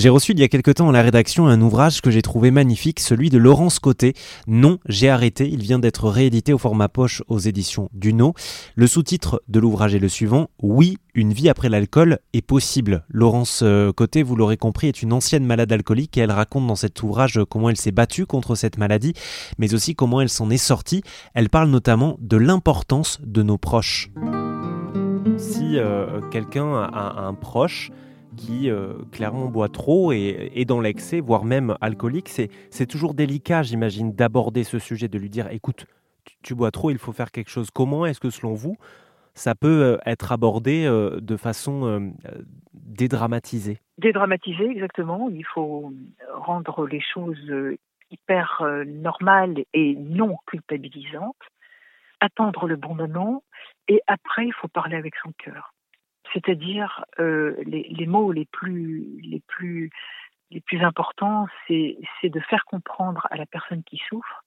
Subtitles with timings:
[0.00, 2.50] J'ai reçu il y a quelque temps à la rédaction un ouvrage que j'ai trouvé
[2.50, 4.14] magnifique, celui de Laurence Côté.
[4.46, 5.46] Non, j'ai arrêté.
[5.46, 8.32] Il vient d'être réédité au format poche aux éditions Duno.
[8.76, 13.04] Le sous-titre de l'ouvrage est le suivant Oui, une vie après l'alcool est possible.
[13.10, 16.76] Laurence euh, Côté, vous l'aurez compris, est une ancienne malade alcoolique et elle raconte dans
[16.76, 19.12] cet ouvrage comment elle s'est battue contre cette maladie,
[19.58, 21.02] mais aussi comment elle s'en est sortie.
[21.34, 24.08] Elle parle notamment de l'importance de nos proches.
[25.36, 27.90] Si euh, quelqu'un a un proche,
[28.36, 33.62] qui euh, clairement boit trop et est dans l'excès, voire même alcoolique, c'est toujours délicat,
[33.62, 35.86] j'imagine, d'aborder ce sujet, de lui dire, écoute,
[36.42, 37.70] tu, bois trop, il faut faire quelque chose.
[37.70, 38.76] Comment est-ce que selon vous,
[39.34, 42.12] ça peut euh, être abordé euh, de façon
[42.72, 43.78] dédramatisée?
[43.98, 45.28] Dédramatisée, exactement.
[45.30, 45.92] Il faut
[46.34, 47.52] rendre les choses
[48.10, 51.36] hyper normales et non culpabilisantes,
[52.20, 53.42] attendre le bon moment,
[53.88, 55.72] et après, il faut parler avec son cœur
[56.32, 59.90] c'est-à-dire euh, les, mots les plus, les plus,
[60.82, 64.44] importants, c'est de faire comprendre à la personne qui souffre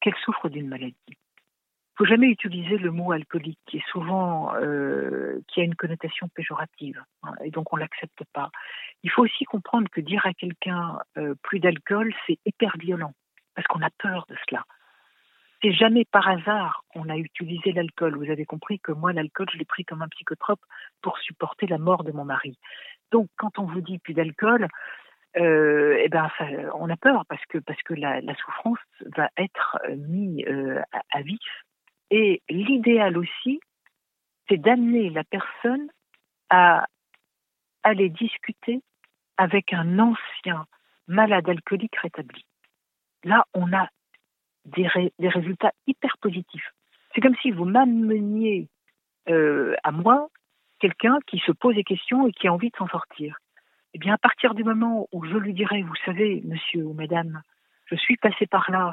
[0.00, 0.96] qu'elle souffre d'une maladie.
[1.08, 6.28] Il faut jamais utiliser le mot alcoolique, qui est souvent euh, qui a une connotation
[6.28, 8.50] péjorative, hein, et donc on l'accepte pas.
[9.02, 13.14] Il faut aussi comprendre que dire à quelqu'un euh, plus d'alcool, c'est hyper violent,
[13.54, 14.64] parce qu'on a peur de cela
[15.62, 18.16] c'est jamais par hasard qu'on a utilisé l'alcool.
[18.16, 20.60] Vous avez compris que moi, l'alcool, je l'ai pris comme un psychotrope
[21.02, 22.58] pour supporter la mort de mon mari.
[23.10, 24.68] Donc, quand on vous dit plus d'alcool,
[25.36, 26.30] euh, eh ben,
[26.74, 28.78] on a peur parce que parce que la, souffrance
[29.16, 31.64] va être mise euh, à, vif.
[32.10, 33.60] Et l'idéal aussi,
[34.48, 35.88] c'est d'amener la personne
[36.48, 36.86] à
[37.82, 38.82] aller discuter
[39.36, 40.66] avec un ancien
[41.06, 42.44] malade alcoolique rétabli.
[43.24, 43.88] Là, on a
[44.66, 46.72] des, résultats hyper positifs.
[47.14, 48.68] C'est comme si vous m'ameniez
[49.28, 50.28] euh, à moi
[50.80, 53.38] quelqu'un qui se pose des questions et qui a envie de s'en sortir.
[53.94, 57.42] Eh bien, à partir du moment où je lui dirais, vous savez, monsieur ou madame,
[57.86, 58.92] je suis passé par là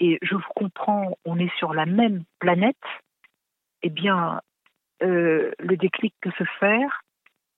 [0.00, 2.76] et je vous comprends, on est sur la même planète,
[3.82, 4.40] eh bien,
[5.02, 7.02] euh, le déclic peut se faire,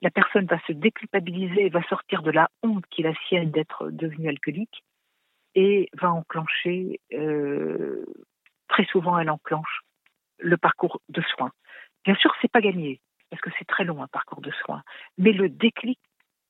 [0.02, 3.90] la personne va se déculpabiliser, va sortir de la honte qui est la sienne d'être
[3.90, 4.82] devenue alcoolique,
[5.54, 8.04] et va enclencher, euh,
[8.68, 9.80] très souvent elle enclenche
[10.38, 11.52] le parcours de soins.
[12.04, 13.00] Bien sûr, c'est pas gagné,
[13.30, 14.82] parce que c'est très long un parcours de soins,
[15.18, 15.98] mais le déclic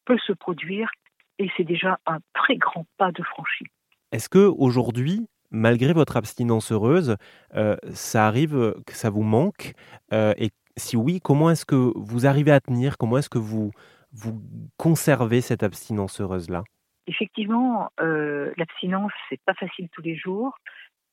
[0.04, 0.90] peut se produire
[1.38, 3.64] et c'est déjà un très grand pas de franchi.
[4.12, 7.16] Est-ce que aujourd'hui, malgré votre abstinence heureuse,
[7.54, 9.72] euh, ça arrive que ça vous manque
[10.12, 13.70] euh, Et si oui, comment est-ce que vous arrivez à tenir Comment est-ce que vous,
[14.12, 14.42] vous
[14.76, 16.64] conservez cette abstinence heureuse-là?
[17.10, 20.56] Effectivement, euh, l'abstinence, c'est pas facile tous les jours,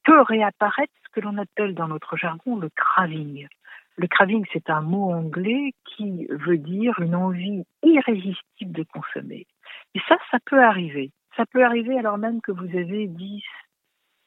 [0.03, 3.47] peut réapparaître ce que l'on appelle dans notre jargon le craving.
[3.95, 9.47] Le craving, c'est un mot anglais qui veut dire une envie irrésistible de consommer.
[9.95, 11.11] Et ça, ça peut arriver.
[11.35, 13.43] Ça peut arriver alors même que vous avez 10,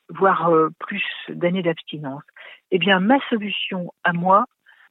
[0.09, 2.25] voire euh, plus d'années d'abstinence.
[2.73, 4.47] Eh bien, ma solution à moi,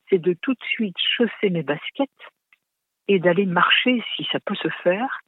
[0.10, 2.10] c'est de tout de suite chausser mes baskets
[3.10, 5.20] et d'aller marcher, si ça peut se faire,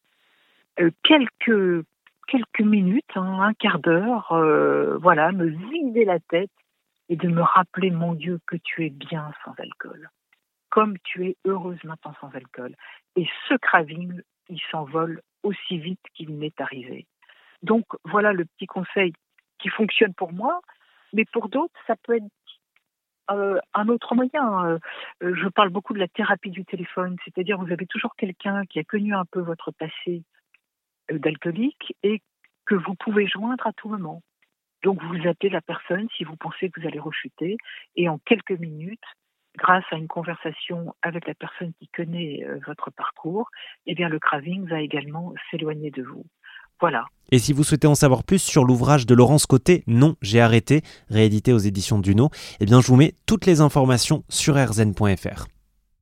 [1.04, 1.86] quelques
[2.32, 6.52] quelques minutes, hein, un quart d'heure, euh, voilà, me vider la tête
[7.10, 10.10] et de me rappeler, mon Dieu, que tu es bien sans alcool,
[10.70, 12.74] comme tu es heureuse maintenant sans alcool.
[13.18, 17.06] Et ce craving, il s'envole aussi vite qu'il m'est arrivé.
[17.64, 19.12] Donc voilà le petit conseil
[19.60, 20.62] qui fonctionne pour moi,
[21.12, 22.26] mais pour d'autres, ça peut être
[23.30, 24.80] euh, un autre moyen.
[25.22, 28.84] je parle beaucoup de la thérapie du téléphone, c'est-à-dire vous avez toujours quelqu'un qui a
[28.86, 30.41] connu un peu votre passé, euh,
[31.20, 32.22] d'alcoolique et
[32.66, 34.22] que vous pouvez joindre à tout moment.
[34.84, 37.58] Donc vous appelez la personne si vous pensez que vous allez rechuter
[37.96, 39.00] et en quelques minutes,
[39.58, 43.50] grâce à une conversation avec la personne qui connaît euh, votre parcours,
[43.86, 46.26] eh bien le craving va également s'éloigner de vous.
[46.80, 47.06] Voilà.
[47.32, 50.82] Et si vous souhaitez en savoir plus sur l'ouvrage de Laurence Côté, Non, j'ai arrêté,
[51.10, 52.30] réédité aux éditions Duno,
[52.60, 55.46] eh bien je vous mets toutes les informations sur rzn.fr.